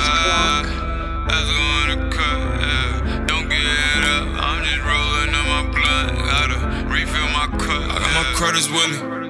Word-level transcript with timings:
clock. 0.00 0.66
Don't 3.26 3.48
get 3.48 4.04
up. 4.04 4.26
I'm 4.36 4.64
just 4.64 4.82
rolling 4.84 5.34
on 5.34 5.46
my 5.48 5.62
blunt. 5.72 6.18
Gotta 6.18 6.58
refill 6.88 7.28
my 7.30 7.46
cup. 7.58 7.90
I 7.90 7.98
got 8.00 8.12
my 8.14 8.32
crutters 8.34 8.68
with 8.70 8.90
me. 8.90 9.20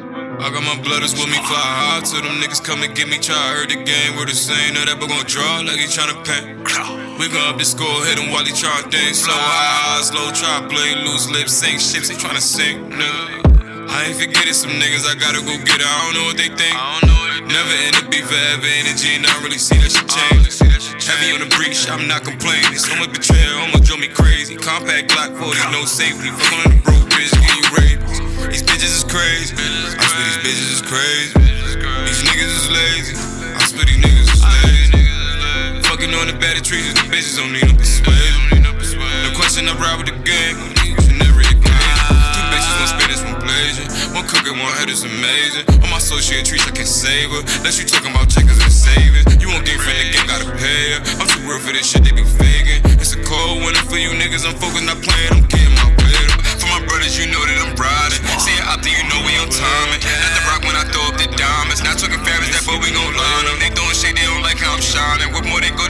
I 0.41 0.49
got 0.49 0.63
my 0.65 0.83
blooders 0.83 1.13
with 1.13 1.29
me, 1.29 1.37
fly 1.45 1.61
high 1.61 2.01
till 2.01 2.23
them 2.23 2.41
niggas 2.41 2.65
come 2.65 2.83
and 2.83 2.97
get 2.97 3.09
me. 3.09 3.19
Try 3.19 3.37
to 3.37 3.61
hurt 3.61 3.69
the 3.69 3.77
game, 3.77 4.17
we're 4.17 4.25
the 4.25 4.33
same. 4.33 4.73
Know 4.73 4.87
that 4.87 4.99
but 4.99 5.11
gon' 5.11 5.27
draw 5.27 5.61
like 5.61 5.77
he 5.77 5.85
tryna 5.85 6.17
paint. 6.25 6.65
We 7.21 7.29
gon' 7.29 7.53
up 7.53 7.59
the 7.59 7.65
score, 7.67 7.87
hit 8.07 8.19
him 8.19 8.33
while 8.33 8.45
he 8.45 8.53
tryna 8.53 8.91
dance. 8.91 9.19
Slow 9.21 9.35
high, 9.37 10.01
low 10.17 10.33
try 10.33 10.67
play, 10.73 10.95
loose 11.05 11.29
lips, 11.31 11.53
sink 11.53 11.79
ships, 11.79 12.09
He 12.09 12.17
tryna 12.17 12.41
sink, 12.41 12.81
nigga. 12.91 13.40
I 13.91 14.11
ain't 14.11 14.19
forgetting 14.19 14.55
some 14.55 14.71
niggas, 14.79 15.07
I 15.07 15.19
gotta 15.19 15.43
go 15.43 15.55
get 15.67 15.79
it. 15.79 15.87
I 15.87 15.97
don't 16.07 16.15
know 16.15 16.27
what 16.31 16.39
they 16.39 16.49
think. 16.49 16.75
i 16.75 16.99
don't 17.01 17.11
know 17.11 17.21
Never 17.51 17.75
end 17.83 17.97
up 17.99 18.07
be 18.11 18.23
forever 18.23 18.71
energy, 18.79 19.19
and 19.19 19.27
I 19.27 19.35
don't 19.35 19.43
really 19.43 19.59
see 19.59 19.75
that 19.83 19.91
shit 19.91 20.07
change. 20.07 20.55
Heavy 21.03 21.35
on 21.35 21.43
the 21.43 21.51
breach, 21.57 21.91
I'm 21.91 22.07
not 22.07 22.23
complaining. 22.23 22.79
So 22.79 22.95
much 22.97 23.11
betrayal, 23.11 23.59
almost 23.67 23.85
drove 23.85 23.99
me 23.99 24.07
crazy. 24.07 24.55
Compact 24.55 25.11
Glock 25.11 25.35
40, 25.35 25.75
no 25.75 25.83
safety. 25.85 26.31
Fuck 26.31 26.67
on 26.67 26.77
the 26.77 26.81
broke 26.87 27.11
bitch, 27.11 27.35
get 27.35 27.57
you. 27.59 27.71
These 28.51 28.63
bitches 28.67 28.99
is 28.99 29.05
crazy. 29.05 29.55
I 29.55 30.03
swear 30.03 30.27
these 30.27 30.43
bitches 30.43 30.71
is 30.75 30.83
crazy. 30.83 31.39
These 31.39 32.23
niggas 32.27 32.51
is 32.51 32.67
lazy. 32.67 33.15
I 33.55 33.63
swear 33.63 33.85
these 33.87 34.03
niggas 34.03 34.27
is 34.27 34.43
lazy. 34.43 35.87
Fucking 35.87 36.15
on 36.15 36.27
the 36.27 36.35
better 36.35 36.59
trees, 36.59 36.95
the 36.95 37.07
bitches 37.07 37.39
don't 37.39 37.53
need 37.53 37.67
no 37.67 37.79
persuasion. 37.79 38.63
No 39.23 39.31
question, 39.39 39.69
I 39.69 39.75
ride 39.79 39.99
with 40.03 40.10
One 44.71 44.79
head 44.79 44.95
is 44.95 45.03
amazing. 45.03 45.67
On 45.83 45.91
my 45.91 45.99
associate 45.99 46.47
trees, 46.47 46.63
I 46.63 46.71
can 46.71 46.87
save 46.87 47.35
her. 47.35 47.43
Unless 47.59 47.83
you 47.83 47.91
talking 47.91 48.15
about 48.15 48.31
checkers 48.31 48.55
and 48.63 48.71
savings. 48.71 49.27
You 49.43 49.51
won't 49.51 49.67
get 49.67 49.83
from 49.83 49.99
the 49.99 50.15
game, 50.15 50.23
gotta 50.31 50.47
pay 50.47 50.95
her. 50.95 51.03
I'm 51.19 51.27
too 51.27 51.43
real 51.43 51.59
for 51.59 51.75
this 51.75 51.91
shit, 51.91 52.07
they 52.07 52.15
be 52.15 52.23
faking. 52.23 52.79
It's 53.03 53.11
a 53.11 53.19
cold 53.27 53.67
winter 53.67 53.83
for 53.91 53.99
you 53.99 54.15
niggas. 54.15 54.47
I'm 54.47 54.55
focused, 54.55 54.87
not 54.87 55.03
playing. 55.03 55.43
I'm 55.43 55.43
getting 55.51 55.75
my 55.75 55.91
way. 55.91 56.23
For 56.63 56.71
my 56.71 56.87
brothers, 56.87 57.19
you 57.19 57.27
know 57.35 57.43
that 57.43 57.59
I'm 57.67 57.75
riding. 57.75 58.23
See 58.39 58.55
it 58.55 58.63
out 58.63 58.79
there, 58.87 58.95
you 58.95 59.03
know 59.11 59.19
we 59.27 59.35
on 59.43 59.51
timing. 59.51 60.07
Let 60.07 60.39
the 60.39 60.43
rock 60.47 60.63
when 60.63 60.79
I 60.79 60.87
throw 60.87 61.03
up 61.11 61.19
the 61.19 61.27
diamonds. 61.35 61.83
Not 61.83 61.99
talking 61.99 62.23
fabrics, 62.23 62.55
that 62.55 62.63
boy, 62.63 62.79
we 62.79 62.95
gon' 62.95 63.11
line 63.11 63.51
them. 63.51 63.59
They 63.59 63.75
throwing 63.75 63.99
shit, 63.99 64.15
they 64.15 64.23
don't 64.23 64.47
like 64.47 64.63
how 64.63 64.79
I'm 64.79 64.85
shining. 64.85 65.35
What 65.35 65.51
more 65.51 65.59
they 65.59 65.75
go 65.75 65.90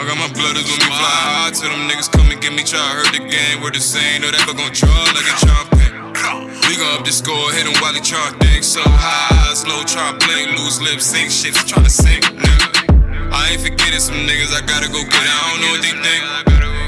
I 0.00 0.08
got 0.08 0.16
my 0.16 0.32
blooders 0.32 0.64
with 0.64 0.80
me. 0.80 0.88
Fly 0.96 1.12
high 1.28 1.52
till 1.52 1.68
them 1.68 1.84
niggas 1.84 2.08
come 2.08 2.32
and 2.32 2.40
get 2.40 2.56
me. 2.56 2.64
Try, 2.64 2.80
I 2.80 3.04
heard 3.04 3.12
the 3.12 3.20
game, 3.20 3.60
we're 3.60 3.68
the 3.68 3.84
same. 3.84 4.24
Know 4.24 4.32
that 4.32 4.48
but 4.48 4.56
gon' 4.56 4.72
draw 4.72 4.88
like 5.12 5.28
a 5.28 5.36
trumpet. 5.44 5.92
We 6.64 6.80
gon' 6.80 6.96
up 6.96 7.04
the 7.04 7.12
score, 7.12 7.52
hit 7.52 7.68
him 7.68 7.76
while 7.84 7.92
he 7.92 8.00
try 8.00 8.16
think 8.40 8.64
so 8.64 8.80
high. 8.80 9.52
Slow 9.52 9.84
try 9.84 10.16
play, 10.16 10.48
loose 10.56 10.80
lips, 10.80 11.04
sink 11.04 11.28
shit, 11.28 11.52
tryna 11.68 11.92
sink, 11.92 12.24
nigga. 12.32 13.28
I 13.28 13.52
ain't 13.52 13.60
forgetting 13.60 14.00
some 14.00 14.16
niggas, 14.24 14.56
I 14.56 14.64
gotta 14.64 14.88
go 14.88 15.04
get. 15.04 15.20
I 15.20 15.36
don't 15.52 15.68
know 15.68 15.70
what 15.76 15.84
they 15.84 15.92
think. 15.92 16.22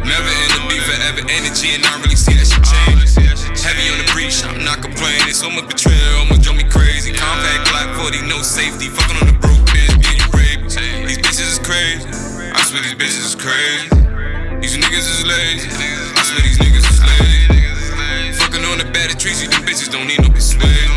Never 0.09 0.33
in 0.33 0.49
the 0.57 0.61
be 0.73 0.81
forever 0.81 1.21
energy, 1.29 1.77
and 1.77 1.85
I 1.85 1.93
really 2.01 2.17
see 2.17 2.33
that 2.33 2.49
shit 2.49 2.65
change. 2.65 3.13
Heavy 3.61 3.93
on 3.93 4.01
the 4.01 4.09
breach, 4.17 4.41
I'm 4.41 4.65
not 4.65 4.81
complaining. 4.81 5.37
So 5.37 5.53
much 5.53 5.69
betrayal, 5.69 6.25
almost 6.25 6.49
drove 6.49 6.57
me 6.57 6.65
crazy. 6.65 7.13
Compact 7.13 7.69
Glock 7.69 7.93
40, 8.09 8.25
no 8.25 8.41
safety. 8.41 8.89
Fucking 8.89 9.21
on 9.21 9.29
the 9.29 9.37
broke 9.37 9.61
bitch, 9.69 10.01
getting 10.01 10.25
raped. 10.33 10.73
These 10.81 11.21
bitches 11.21 11.53
is 11.53 11.61
crazy. 11.61 12.22
Swear 12.73 12.85
these 12.85 12.95
bitches 12.95 13.27
is 13.27 13.35
crazy. 13.35 13.87
These 14.63 14.79
niggas 14.79 15.05
is 15.05 15.27
lazy. 15.27 15.69
I 15.69 16.23
swear 16.25 16.41
these 16.41 16.57
niggas 16.57 16.89
is 16.89 17.01
lazy. 17.05 18.33
Fucking 18.39 18.65
on 18.65 18.79
the 18.79 18.91
better 18.91 19.15
trees, 19.15 19.41
these 19.41 19.51
bitches 19.51 19.93
don't 19.93 20.07
need 20.07 20.23
no 20.23 20.31
persuasion. 20.31 20.89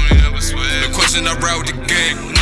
No 0.80 0.96
question, 0.96 1.28
I 1.28 1.38
ride 1.38 1.58
with 1.58 1.76
the 1.76 1.86
gang. 1.86 2.35